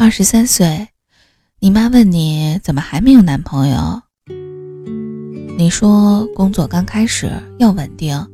[0.00, 0.88] 二十三岁，
[1.58, 4.00] 你妈问你怎么还没有男朋友？
[5.58, 8.26] 你说工作刚开始要稳定，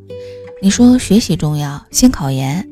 [0.63, 2.65] 你说学习重要，先考研，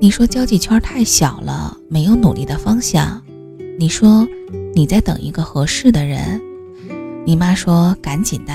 [0.00, 3.20] 你说交际圈太小了，没有努力的方向，
[3.76, 4.24] 你说
[4.72, 6.40] 你在等一个合适的人，
[7.26, 8.52] 你妈说赶紧的。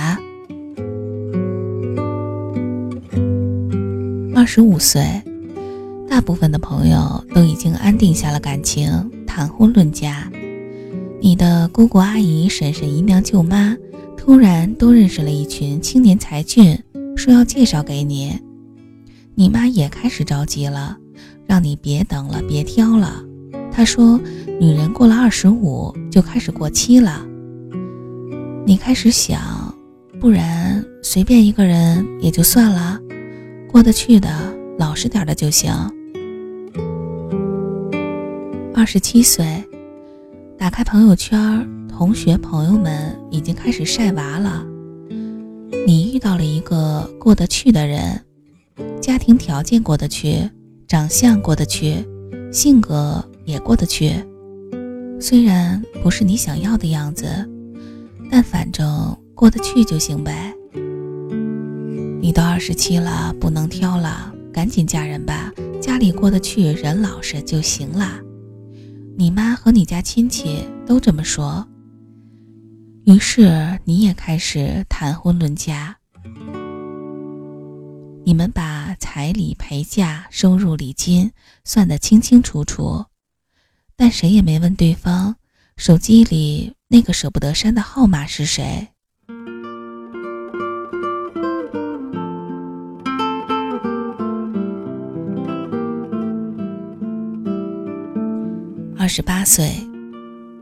[4.33, 5.21] 二十五岁，
[6.09, 8.89] 大部分的朋友都已经安定下了感情，
[9.25, 10.29] 谈婚论嫁。
[11.21, 13.75] 你的姑姑阿姨、婶婶、姨娘、舅妈
[14.15, 16.77] 突然都认识了一群青年才俊，
[17.15, 18.39] 说要介绍给你。
[19.35, 20.97] 你妈也开始着急了，
[21.45, 23.23] 让你别等了，别挑了。
[23.71, 24.19] 她说，
[24.59, 27.23] 女人过了二十五就开始过期了。
[28.65, 29.73] 你开始想，
[30.19, 32.99] 不然随便一个人也就算了。
[33.71, 34.29] 过得去的，
[34.77, 35.71] 老实点的就行。
[38.73, 39.63] 二十七岁，
[40.57, 44.65] 打开朋友圈，同学朋友们已经开始晒娃了。
[45.85, 48.21] 你遇到了一个过得去的人，
[49.01, 50.49] 家庭条件过得去，
[50.87, 51.95] 长相过得去，
[52.51, 54.13] 性格也过得去。
[55.19, 57.25] 虽然不是你想要的样子，
[58.29, 60.53] 但反正过得去就行呗。
[62.21, 68.19] 你都二十七了，不能挑了，赶紧嫁人吧，家里过得去，人老实就行了。
[69.15, 71.63] 你妈和你家亲戚都这么说。
[73.05, 75.95] 于是你也开始谈婚论嫁。
[78.25, 81.31] 你们把彩礼、陪嫁、收入、礼金
[81.63, 83.05] 算得清清楚楚，
[83.95, 85.35] 但谁也没问对方
[85.75, 88.87] 手机里那个舍不得删的号码是谁。
[99.07, 99.71] 二十八岁，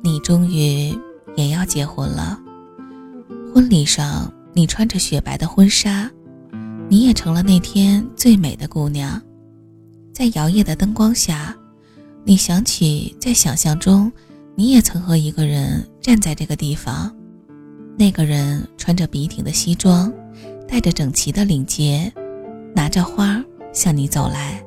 [0.04, 0.96] 你终于
[1.36, 2.40] 也要结婚了。
[3.52, 6.08] 婚礼上，你穿着雪白的婚纱，
[6.88, 9.20] 你也成了那天最美的姑娘。
[10.14, 11.58] 在摇曳的灯光下，
[12.24, 14.12] 你想起在想象中，
[14.54, 17.12] 你也曾和一个人站在这个地方。
[17.98, 20.14] 那个人穿着笔挺的西装，
[20.68, 22.14] 戴着整齐的领结，
[22.76, 24.64] 拿着花向你走来。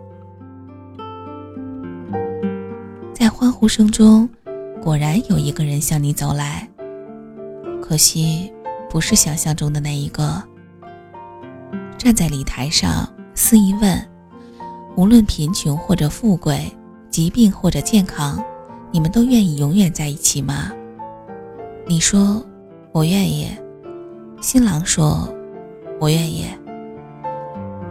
[3.19, 4.29] 在欢呼声中，
[4.81, 6.69] 果然有一个人向你走来。
[7.83, 8.53] 可惜，
[8.89, 10.41] 不是想象中的那一个。
[11.99, 14.01] 站在礼台上，司仪问
[14.95, 16.73] ：“无论贫穷或者富贵，
[17.11, 18.41] 疾病或者健康，
[18.93, 20.71] 你们都愿意永远在一起吗？”
[21.89, 22.41] 你说
[22.95, 23.51] ：“我愿意。”
[24.41, 25.29] 新郎说
[25.99, 26.47] ：“我愿意。”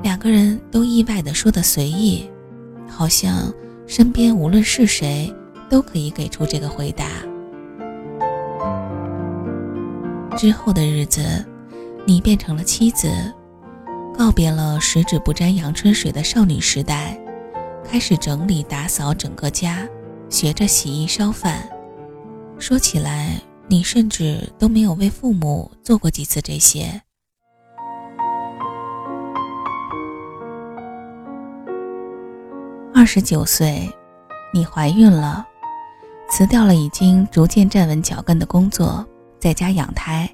[0.02, 2.26] 两个人都意外地说的随意，
[2.88, 3.54] 好像。
[3.88, 5.34] 身边无论是谁，
[5.70, 7.06] 都可以给出这个回答。
[10.38, 11.44] 之后的日子，
[12.06, 13.10] 你变成了妻子，
[14.14, 17.18] 告别了十指不沾阳春水的少女时代，
[17.84, 19.88] 开始整理打扫整个家，
[20.30, 21.68] 学着洗衣烧饭。
[22.60, 27.02] 说起来，你甚至都没有为父母做过几次这些。
[33.08, 33.90] 十九岁，
[34.54, 35.48] 你怀孕了，
[36.30, 39.04] 辞掉了已经逐渐站稳脚跟的工作，
[39.40, 40.30] 在家养胎。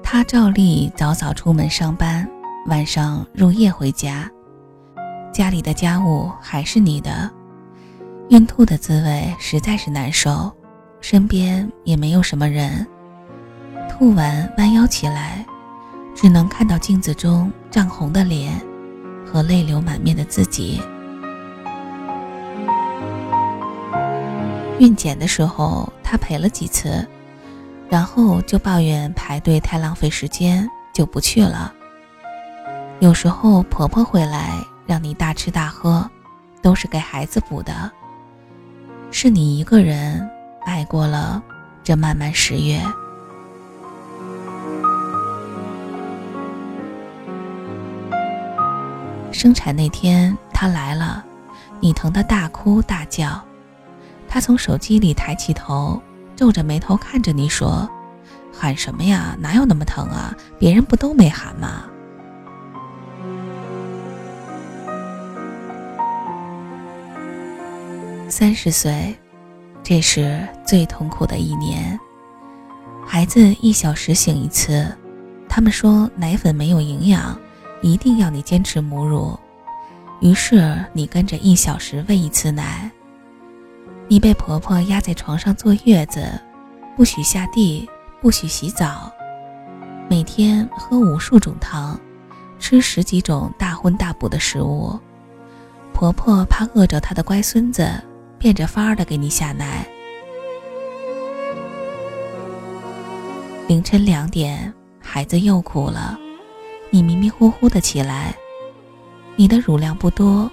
[0.00, 2.26] 他照例早早出门上班，
[2.68, 4.30] 晚上入夜回家。
[5.32, 7.28] 家里的家务还是你的，
[8.28, 10.52] 孕吐的滋味实在是难受，
[11.00, 12.86] 身边也没有什么人。
[13.90, 15.44] 吐完弯腰起来，
[16.14, 18.52] 只能看到镜子中涨红的脸
[19.26, 20.80] 和泪流满面的自己。
[24.78, 27.06] 孕检的时候，她陪了几次，
[27.88, 31.72] 然后就抱怨排队太浪费时间，就不去了。
[33.00, 34.52] 有时候婆婆回来
[34.86, 36.08] 让你大吃大喝，
[36.60, 37.90] 都是给孩子补的。
[39.10, 40.28] 是你一个人
[40.66, 41.42] 挨过了
[41.82, 42.80] 这漫漫十月。
[49.30, 51.24] 生产那天，他来了，
[51.80, 53.40] 你疼得大哭大叫。
[54.34, 56.02] 他从手机里抬起头，
[56.34, 57.88] 皱着眉头看着你说
[58.52, 59.36] ：“喊什么呀？
[59.38, 60.36] 哪有那么疼啊？
[60.58, 61.84] 别人不都没喊吗？”
[68.28, 69.16] 三十岁，
[69.84, 71.96] 这是最痛苦的一年。
[73.06, 74.92] 孩子一小时醒一次，
[75.48, 77.38] 他们说奶粉没有营养，
[77.82, 79.38] 一定要你坚持母乳。
[80.20, 82.90] 于是你跟着一小时喂一次奶。
[84.06, 86.38] 你被婆婆压在床上坐月子，
[86.94, 87.88] 不许下地，
[88.20, 89.10] 不许洗澡，
[90.10, 91.98] 每天喝无数种汤，
[92.58, 94.98] 吃十几种大荤大补的食物。
[95.94, 97.90] 婆婆怕饿着她的乖孙子，
[98.38, 99.86] 变着法儿的给你下奶。
[103.66, 106.18] 凌晨两点，孩子又哭了，
[106.90, 108.36] 你迷迷糊糊的起来，
[109.34, 110.50] 你的乳量不多，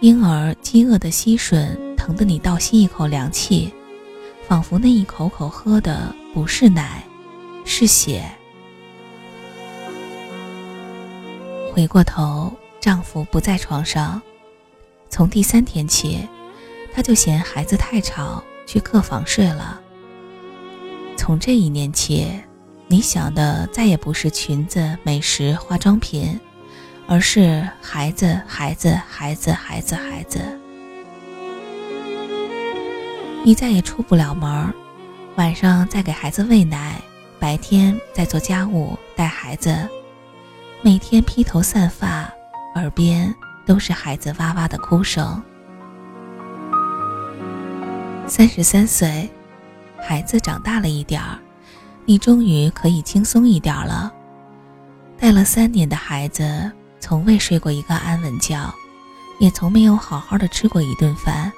[0.00, 1.76] 婴儿饥饿的吸吮。
[2.06, 3.74] 疼得你倒吸一口凉气，
[4.46, 7.02] 仿佛那一口口喝的不是奶，
[7.64, 8.24] 是血。
[11.74, 14.22] 回过头，丈夫不在床上。
[15.10, 16.20] 从第三天起，
[16.94, 19.80] 他就嫌孩子太吵，去客房睡了。
[21.16, 22.30] 从这一年起，
[22.86, 26.38] 你想的再也不是裙子、美食、化妆品，
[27.08, 30.60] 而是孩子，孩子，孩子，孩子，孩子。
[33.46, 34.74] 你再也出不了门
[35.36, 37.00] 晚上再给孩子喂奶，
[37.38, 39.88] 白天在做家务带孩子，
[40.82, 42.28] 每天披头散发，
[42.74, 43.32] 耳边
[43.64, 45.40] 都是孩子哇哇的哭声。
[48.26, 49.30] 三十三岁，
[49.96, 51.38] 孩子长大了一点儿，
[52.04, 54.12] 你终于可以轻松一点了。
[55.16, 58.58] 带了三年的孩子，从未睡过一个安稳觉，
[59.38, 61.52] 也从没有好好的吃过一顿饭。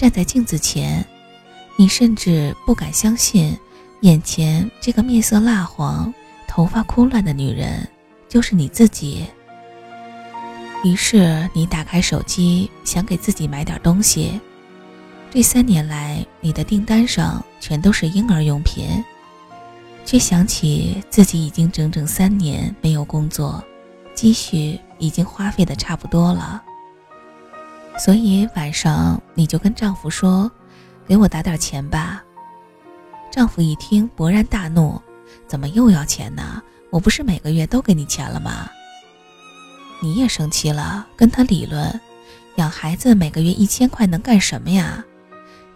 [0.00, 1.04] 站在镜子前，
[1.76, 3.54] 你甚至不敢相信，
[4.00, 6.10] 眼前这个面色蜡黄、
[6.48, 7.86] 头发枯乱的女人
[8.26, 9.26] 就是你自己。
[10.84, 14.40] 于是你打开手机，想给自己买点东西。
[15.30, 18.86] 这三年来，你的订单上全都是婴儿用品，
[20.06, 23.62] 却想起自己已经整整三年没有工作，
[24.14, 26.64] 积蓄已经花费的差不多了。
[27.98, 30.50] 所以晚上你就跟丈夫说
[31.06, 32.24] ：“给我打点钱吧。”
[33.30, 35.00] 丈夫一听勃然大怒
[35.46, 36.62] ：“怎么又要钱呢？
[36.90, 38.68] 我不是每个月都给你钱了吗？”
[40.02, 42.00] 你也生气了，跟他理论
[42.56, 45.04] ：“养孩子每个月一千块能干什么呀？”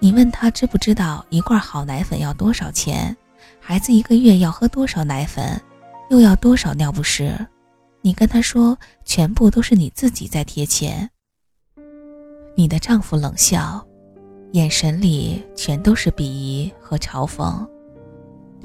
[0.00, 3.16] 你问他知不知道一罐好奶粉要多少钱？
[3.60, 5.60] 孩子一个月要喝多少奶粉？
[6.10, 7.34] 又要多少尿不湿？
[8.02, 11.08] 你跟他说：“全部都是你自己在贴钱。”
[12.56, 13.84] 你的丈夫冷笑，
[14.52, 17.66] 眼神里全都是鄙夷和嘲讽。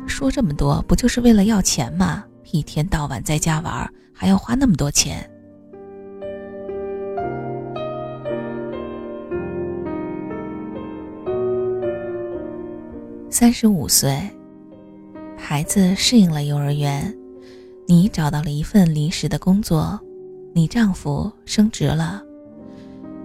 [0.07, 2.23] 说这么多，不就是为了要钱吗？
[2.51, 5.29] 一天到晚在家玩，还要花那么多钱。
[13.31, 14.19] 三十五岁，
[15.35, 17.15] 孩子适应了幼儿园，
[17.87, 19.99] 你找到了一份临时的工作，
[20.53, 22.23] 你丈夫升职了。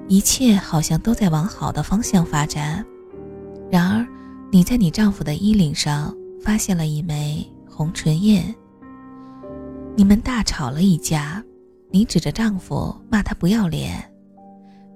[0.06, 2.84] 一切好像都在往好的方向发展，
[3.70, 4.06] 然而，
[4.50, 8.42] 你在你丈夫的衣领上发现了一枚红唇印。
[9.96, 11.42] 你们大吵了一架，
[11.90, 14.04] 你指着丈夫骂他不要脸，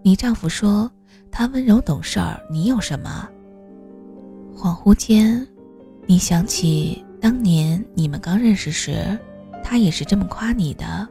[0.03, 0.91] 你丈夫说
[1.31, 3.29] 他温柔懂事儿，你有什么？
[4.55, 5.47] 恍惚间，
[6.05, 9.19] 你想起当年你们刚认识时，
[9.65, 11.09] 他也是这么夸你的。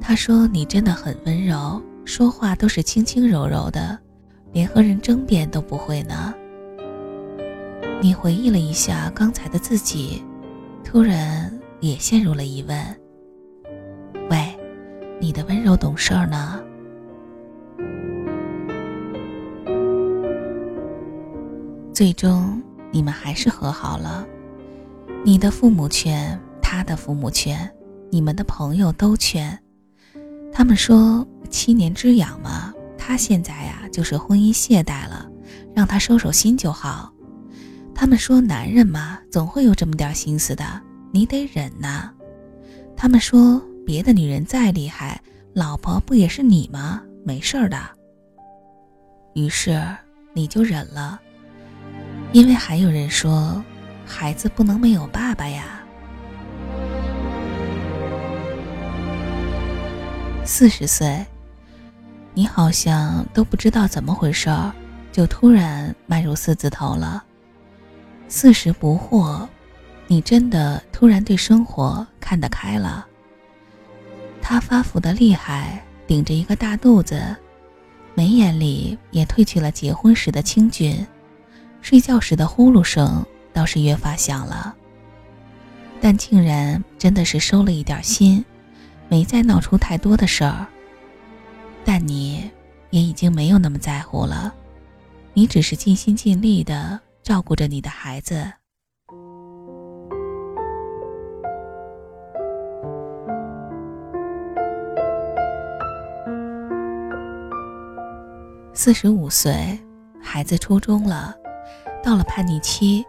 [0.00, 1.82] 他说你真的很温柔。
[2.04, 3.98] 说话都是轻轻柔柔的，
[4.52, 6.34] 连和人争辩都不会呢。
[8.00, 10.22] 你回忆了一下刚才的自己，
[10.84, 11.50] 突然
[11.80, 12.76] 也陷入了疑问：
[14.28, 14.54] 喂，
[15.20, 16.60] 你的温柔懂事儿呢？
[21.92, 22.60] 最终
[22.90, 24.26] 你们还是和好了。
[25.24, 27.70] 你的父母劝，他的父母劝，
[28.10, 29.56] 你们的朋友都劝。
[30.52, 35.30] 他们说七年之痒嘛，他现在呀就是婚姻懈怠了，
[35.74, 37.12] 让他收收心就好。
[37.94, 40.64] 他们说男人嘛，总会有这么点心思的，
[41.12, 42.10] 你得忍呐。
[42.96, 45.20] 他们说别的女人再厉害，
[45.52, 47.02] 老婆不也是你吗？
[47.24, 47.78] 没事儿的。
[49.34, 49.80] 于是
[50.32, 51.20] 你就忍了，
[52.32, 53.62] 因为还有人说，
[54.06, 55.80] 孩子不能没有爸爸呀。
[60.44, 61.24] 四十岁，
[62.34, 64.72] 你好像都不知道怎么回事儿，
[65.12, 67.22] 就突然迈入四字头了。
[68.28, 69.46] 四十不惑，
[70.06, 73.06] 你真的突然对生活看得开了。
[74.40, 77.36] 他发福的厉害，顶着一个大肚子，
[78.14, 81.06] 眉眼里也褪去了结婚时的清俊，
[81.82, 84.74] 睡觉时的呼噜声倒是越发响了。
[86.00, 88.44] 但竟然真的是收了一点心。
[89.08, 90.66] 没再闹出太多的事儿，
[91.84, 92.50] 但你
[92.90, 94.54] 也已经没有那么在乎了。
[95.34, 98.52] 你只是尽心尽力的照顾着你的孩子。
[108.74, 109.78] 四十五岁，
[110.20, 111.34] 孩子初中了，
[112.02, 113.04] 到了叛逆期，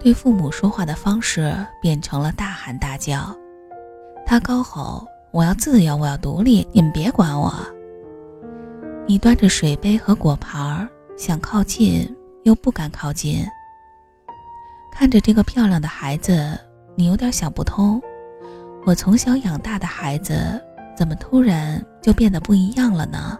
[0.00, 3.34] 对父母说话的方式变成了大喊大叫。
[4.26, 7.54] 他高吼：“我要自由，我要独立，你们别管我。”
[9.04, 12.08] 你端着水杯和果盘，想靠近
[12.44, 13.44] 又不敢靠近。
[14.92, 16.56] 看着这个漂亮的孩子，
[16.94, 18.00] 你有点想不通：
[18.86, 20.62] 我从小养大的孩子，
[20.96, 23.36] 怎么突然就变得不一样了呢？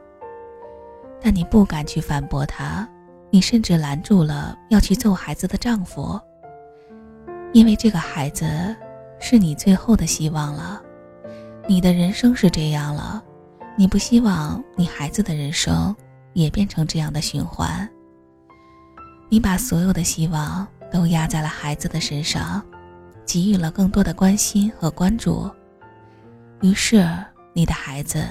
[1.21, 2.87] 但你不敢去反驳他，
[3.31, 6.21] 你甚至拦住了要去揍孩子的丈夫，
[7.53, 8.45] 因为这个孩子
[9.21, 10.83] 是你最后的希望了。
[11.69, 13.23] 你的人生是这样了，
[13.75, 15.95] 你不希望你孩子的人生
[16.35, 17.89] 也变成这样的循环。
[19.31, 22.63] 你把所有的希望都压在了孩子的身上，
[23.25, 25.51] 给予了更多的关心和关注，
[26.61, 27.09] 于是
[27.55, 28.23] 你的孩子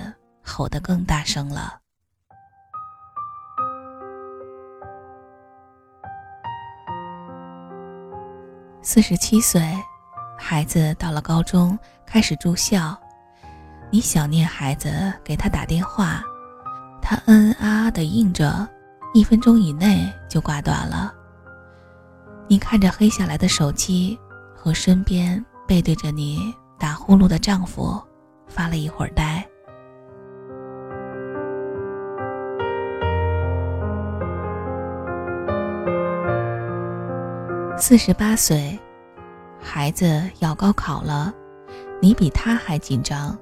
[0.44, 1.80] 吼得更大声了。
[8.84, 9.62] 四十七岁，
[10.38, 12.96] 孩子到了高中，开始住校。
[13.94, 16.24] 你想念孩子，给他打电话，
[17.02, 18.66] 他嗯啊啊的应着，
[19.14, 21.14] 一分钟以内就挂断了。
[22.48, 24.18] 你看着黑下来的手机，
[24.56, 28.02] 和身边背对着你打呼噜的丈夫，
[28.48, 29.46] 发了一会儿呆。
[37.78, 38.80] 四十八岁，
[39.60, 41.34] 孩子要高考了，
[42.02, 43.38] 你比他还紧张，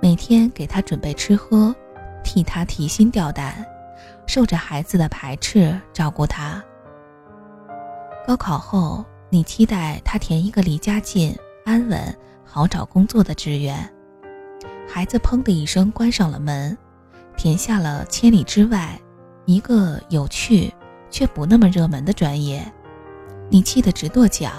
[0.00, 1.74] 每天给他准备吃喝，
[2.22, 3.64] 替他提心吊胆，
[4.26, 6.62] 受着孩子的排斥照顾他。
[8.26, 13.78] 高考后，你期待他填一个离家近、安稳、好找工作的志愿，
[14.88, 16.76] 孩子砰的一声关上了门，
[17.36, 19.00] 填下了千里之外，
[19.44, 20.72] 一个有趣
[21.10, 22.64] 却不那么热门的专业。
[23.48, 24.50] 你气得直跺脚，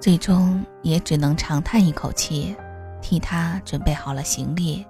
[0.00, 2.56] 最终也只能长叹一口气，
[3.04, 4.84] 替他准备好了行李。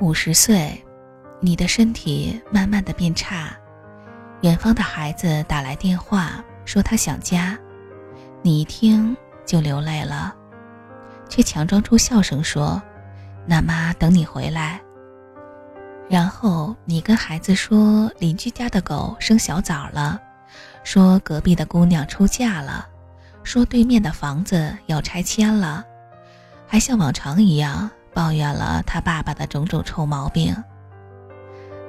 [0.00, 0.72] 五十岁，
[1.40, 3.50] 你的身体慢慢的变差，
[4.42, 7.58] 远方的孩子打来电话说他想家，
[8.40, 10.32] 你一听就流泪了，
[11.28, 12.80] 却强装出笑声说
[13.44, 14.80] ：“那妈等你回来。”
[16.08, 20.20] 然后你跟孩子说邻居家的狗生小崽了，
[20.84, 22.86] 说隔壁的姑娘出嫁了，
[23.48, 25.82] 说对面的房子要拆迁了，
[26.66, 30.54] 还像往常一样抱怨了他爸爸的种种臭毛病。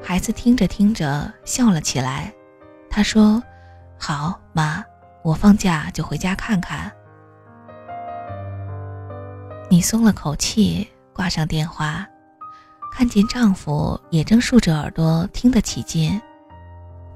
[0.02, 2.34] 孩子听着听着笑了起来，
[2.90, 3.44] 他说
[4.00, 4.82] ：“好妈，
[5.22, 6.90] 我放假就回家看看。”
[9.70, 12.08] 你松了口气，挂上电话。
[12.94, 16.22] 看见丈夫也正竖着耳朵听得起劲，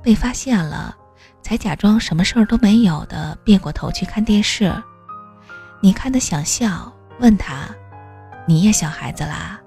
[0.01, 0.93] 被发现了，
[1.43, 4.73] 才假装什么事儿都没有的别过头去看电视。
[5.81, 7.67] 你看得想笑，问他
[8.47, 9.61] ：“你也想孩子啦？”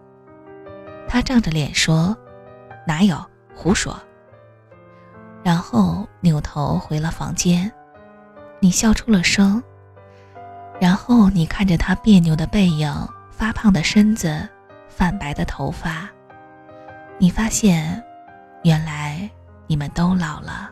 [1.06, 2.16] 他涨着脸说
[2.84, 3.96] ：“哪有，胡说。”
[5.44, 7.70] 然后扭头回了房间。
[8.58, 9.62] 你笑出了声。
[10.80, 12.92] 然后你看着他别扭的背影，
[13.30, 14.48] 发胖的身子。
[14.88, 16.08] 泛白的头发，
[17.18, 18.02] 你发现，
[18.62, 19.28] 原来
[19.66, 20.70] 你们都老了。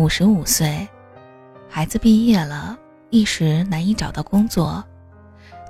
[0.00, 0.88] 五十五岁，
[1.68, 2.74] 孩子毕业了，
[3.10, 4.82] 一时难以找到工作，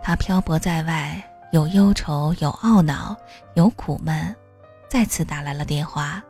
[0.04, 1.20] 他漂泊在外，
[1.50, 3.16] 有忧愁，有懊恼，
[3.54, 4.32] 有苦闷，
[4.88, 6.22] 再次打来了电话。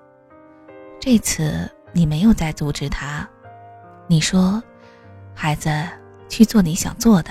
[0.98, 3.28] 这次你没有再阻止他，
[4.06, 4.62] 你说。
[5.34, 5.70] 孩子，
[6.26, 7.30] 去做你想做的。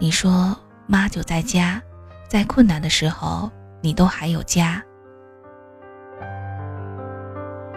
[0.00, 0.56] 你说
[0.88, 1.80] 妈就在家，
[2.28, 3.48] 在困难的时候，
[3.80, 4.82] 你都还有家。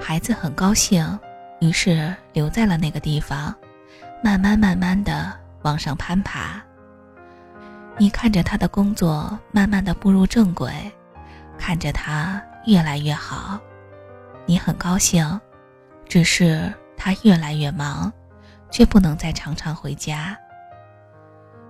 [0.01, 1.19] 孩子很高兴，
[1.63, 3.55] 于是留在了那个地方，
[4.22, 6.62] 慢慢慢慢的往上攀爬。
[7.98, 10.72] 你看着他的工作慢慢的步入正轨，
[11.58, 13.58] 看着他越来越好，
[14.46, 15.39] 你很高兴，
[16.05, 18.12] 只是他越来越忙。
[18.74, 20.36] 却不能再常常回家。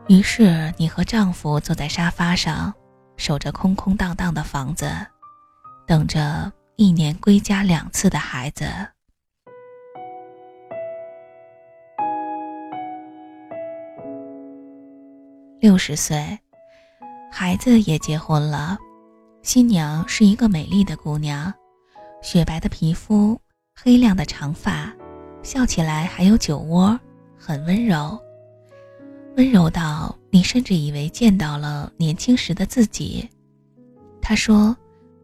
[0.08, 2.74] 于是你和丈夫坐在沙发上，
[3.18, 4.90] 守着空空荡荡的房子，
[5.86, 8.66] 等着一年归家两次的孩子。
[15.64, 16.38] 六十岁，
[17.32, 18.78] 孩子也结婚了。
[19.44, 21.54] 新娘是一个美丽的姑娘，
[22.22, 23.40] 雪白的皮肤，
[23.74, 24.94] 黑亮的长发，
[25.42, 27.00] 笑起来还有酒窝，
[27.38, 28.22] 很温柔，
[29.38, 33.26] 温柔到你甚至以为见到了年轻时的自己。
[34.22, 34.76] 她说：“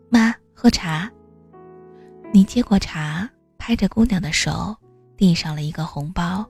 [0.07, 1.11] 妈，喝茶。”
[2.31, 4.73] 你接过茶，拍着姑娘的手，
[5.17, 6.49] 递上了一个红包。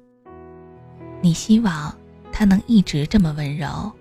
[1.23, 1.91] 你希望
[2.39, 3.91] 他能一直这么温柔。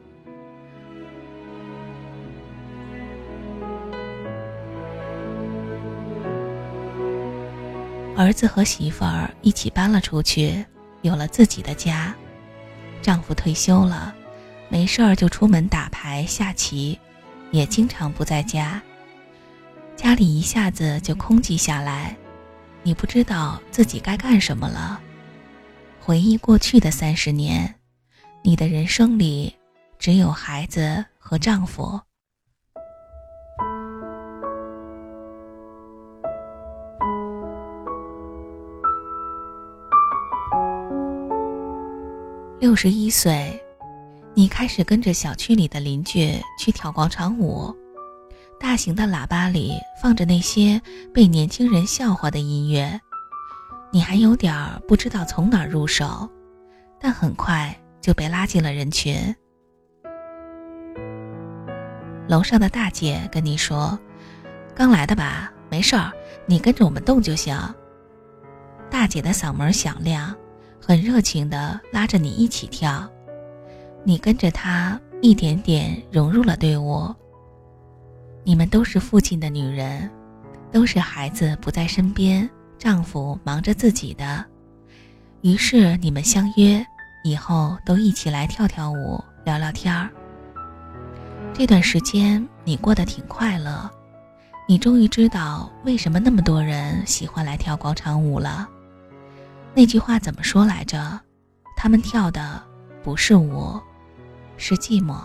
[8.17, 10.65] 儿子和媳妇儿一起搬了出去，
[11.03, 12.15] 有了自己的家。
[13.03, 14.15] 丈夫退休了，
[14.69, 16.97] 没事儿就出门打牌下棋，
[17.51, 18.81] 也经常不在家。
[19.97, 22.17] 家里一下子就空寂下来，
[22.85, 25.01] 你不知道自己该干什么了。
[25.99, 27.75] 回忆过去的三十年，
[28.43, 29.55] 你的人生里
[29.99, 32.01] 只有孩子和丈夫。
[42.61, 43.61] 六十一岁，
[44.35, 47.75] 你开始跟着小区里的邻居去跳广场舞，
[48.59, 50.81] 大型的喇叭里放着那些
[51.15, 53.01] 被年轻人笑话的音乐，
[53.93, 54.55] 你还有点
[54.89, 56.29] 不知道从哪入手，
[57.01, 59.35] 但很快就被拉进了人群。
[62.29, 63.99] 楼上的大姐跟你说
[64.75, 66.13] ：“刚来的吧，没事儿，
[66.47, 67.57] 你跟着我们动就行。”
[68.91, 70.35] 大姐的嗓门响亮。
[70.81, 73.07] 很热情地拉着你一起跳，
[74.05, 77.15] 你跟着她一点点融入了队伍。
[78.43, 80.09] 你们都是父亲的女人，
[80.73, 84.43] 都是孩子不在身边，丈夫忙着自己的，
[85.43, 86.83] 于是你们相约
[87.29, 90.09] 以后都一起来跳跳舞、聊聊天儿。
[91.53, 93.91] 这段时间你过得挺快乐，
[94.67, 98.67] 你终于知道为什么那么多人喜欢来跳广场舞了。
[99.75, 101.21] 那句话怎么说来着？
[101.77, 102.61] 他们跳的
[103.05, 103.79] 不是舞，
[104.57, 105.17] 是寂寞。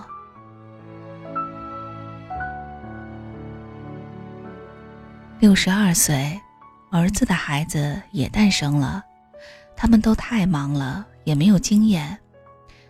[5.39, 6.39] 六十二岁，
[6.91, 9.04] 儿子的孩子也诞生了，
[9.75, 12.17] 他们都太忙了，也没有经验，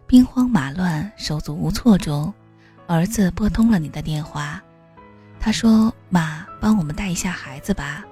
[0.08, 2.34] 兵荒马乱、手足无措中，
[2.88, 4.62] 儿子拨通了你的电话，
[5.40, 8.04] 他说：“妈，帮我们带一下孩子吧。”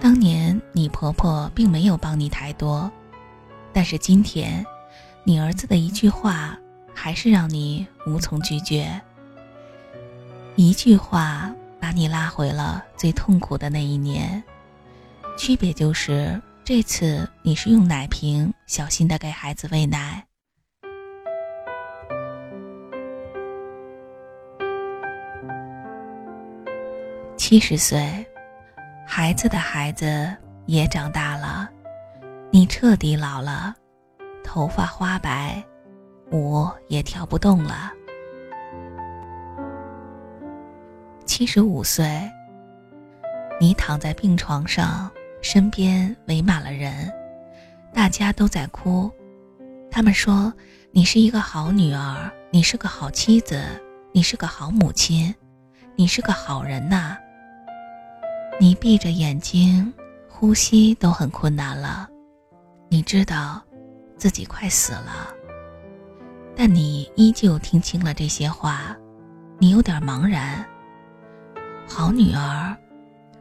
[0.00, 2.90] 当年你婆婆并没有帮你太多，
[3.72, 4.64] 但是今天，
[5.24, 6.56] 你儿子的一句话
[6.94, 9.00] 还是让你无从拒绝。
[10.56, 14.42] 一句话把你拉回了最痛苦的那一年，
[15.36, 16.40] 区别就是
[16.72, 20.24] 这次你是用奶瓶小心的给孩子喂奶。
[27.36, 28.24] 七十岁。
[29.04, 30.32] 孩子的孩子
[30.66, 31.68] 也长大了，
[32.52, 33.74] 你彻底老了，
[34.44, 35.60] 头发花白，
[36.30, 37.90] 舞也跳不动了。
[41.26, 42.30] 七十五岁，
[43.60, 45.10] 你躺在病床上，
[45.42, 47.10] 身边围满了人，
[47.92, 49.10] 大家都在哭，
[49.90, 50.52] 他们说
[50.92, 53.62] 你是一个好女儿，你是个好妻子，
[54.12, 55.34] 你是个好母亲，
[55.96, 57.16] 你是个好人呐。
[58.60, 59.92] 你闭着眼睛，
[60.28, 62.08] 呼吸都很困难了。
[62.88, 63.62] 你知道，
[64.18, 65.28] 自己快死了，
[66.54, 68.96] 但你依旧听清了这些话。
[69.58, 70.64] 你有点茫然。
[71.86, 72.76] 好女儿，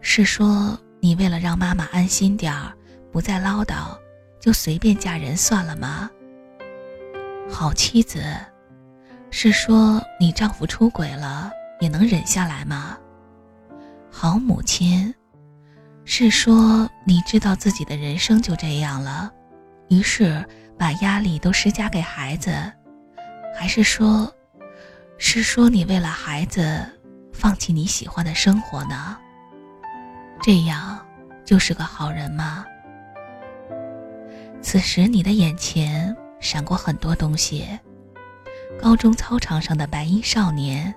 [0.02, 2.74] 是说你为了让妈妈安心点儿，
[3.12, 3.98] 不再唠叨，
[4.40, 6.10] 就随便嫁人算了吗？
[7.50, 8.24] 好妻子，
[9.32, 12.98] 是说你丈夫出轨了也能忍下来吗？
[14.12, 15.14] 好母亲，
[16.04, 19.32] 是说你知道自己的人生就这样了，
[19.88, 20.46] 于是
[20.78, 22.52] 把压力都施加给孩子，
[23.58, 24.32] 还是说，
[25.18, 26.86] 是说你为了孩子
[27.32, 29.18] 放弃你喜欢的生活呢？
[30.42, 31.00] 这样
[31.46, 32.66] 就是个好人吗？
[34.62, 37.68] 此时你的眼前闪过很多东西：
[38.82, 40.94] 高中操场上的白衣少年，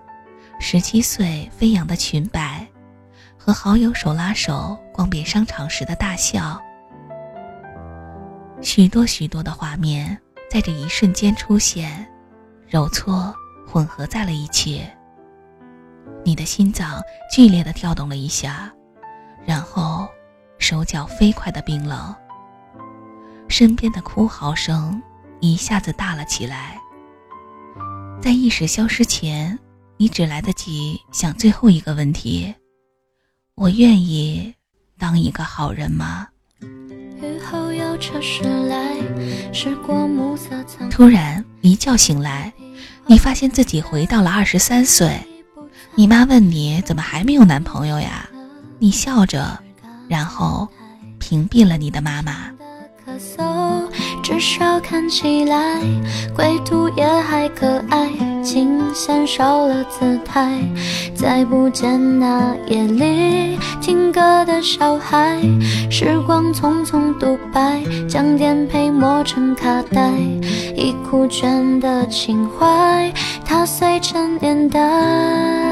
[0.60, 2.66] 十七岁飞扬的裙摆。
[3.44, 6.62] 和好友手拉手逛遍商场时的大笑，
[8.60, 10.16] 许多许多的画面
[10.48, 12.06] 在这一瞬间出现，
[12.68, 13.34] 揉搓
[13.66, 14.86] 混合在了一起。
[16.24, 17.02] 你的心脏
[17.32, 18.72] 剧烈的跳动了一下，
[19.44, 20.08] 然后
[20.58, 22.14] 手脚飞快的冰冷。
[23.48, 25.02] 身边的哭嚎声
[25.40, 26.80] 一下子大了起来，
[28.20, 29.58] 在意识消失前，
[29.98, 32.54] 你只来得及想最后一个问题：
[33.54, 34.54] 我愿意
[34.98, 36.28] 当一个好人吗？
[40.90, 42.52] 突然一觉醒来，
[43.06, 45.20] 你发现自己回到了二十三岁。
[45.94, 48.28] 你妈问你怎么还没有男朋友呀？
[48.82, 49.60] 你笑着，
[50.08, 50.66] 然后
[51.20, 52.50] 屏蔽了你的妈妈。
[54.24, 55.78] 至少看起来，
[56.34, 58.10] 归途也还可爱。
[58.42, 60.58] 琴弦少了姿态，
[61.14, 65.40] 再不见那夜里听歌的小孩。
[65.88, 70.10] 时光匆匆独白，将颠沛磨成卡带。
[70.74, 73.12] 已枯卷的情怀，
[73.44, 75.71] 踏碎成年代。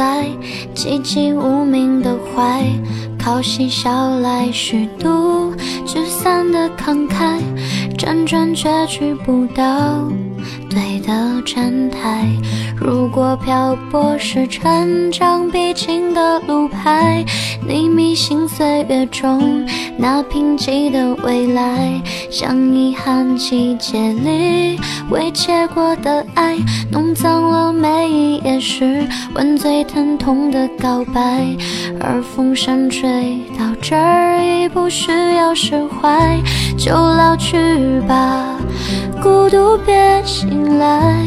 [0.00, 0.24] 在
[0.74, 2.64] 寂寂无名的怀，
[3.18, 5.52] 靠嬉笑来虚度
[5.84, 7.38] 聚散的慷慨。
[7.98, 10.08] 辗转却去不到
[10.70, 12.26] 对的站台。
[12.80, 17.22] 如果漂泊是成长必经的路牌，
[17.66, 19.66] 你迷信岁月中
[19.98, 26.56] 那贫瘠的未来，像遗憾季节里未结果的爱，
[26.90, 31.44] 弄脏了每一页诗，吻最疼痛的告白。
[32.00, 36.40] 而风声吹到这儿已不需要释怀，
[36.78, 38.56] 就老去吧，
[39.22, 41.26] 孤独别醒来。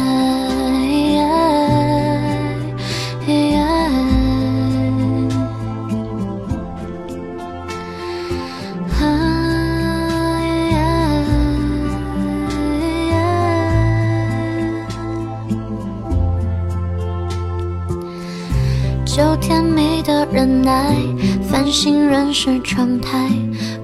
[22.21, 23.29] 心人是窗台。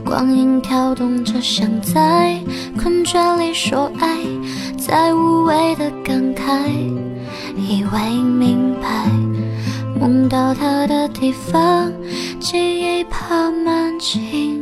[0.06, 2.40] 光影跳动着，想在
[2.78, 4.18] 困倦里说爱，
[4.78, 6.70] 在无谓的感慨，
[7.58, 9.10] 以为明白。
[10.00, 11.92] 梦到他的地方，
[12.40, 14.57] 记忆爬满青。